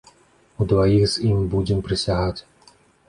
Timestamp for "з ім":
1.15-1.37